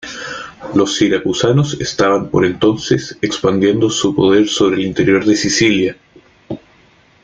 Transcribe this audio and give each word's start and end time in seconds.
Los 0.73 0.95
siracusanos 0.97 1.79
estaban 1.79 2.29
por 2.29 2.43
entonces 2.43 3.19
expandiendo 3.21 3.87
su 3.91 4.15
poder 4.15 4.47
sobre 4.49 4.77
el 4.77 4.87
interior 4.87 5.23
de 5.23 5.35
Sicilia. 5.35 5.95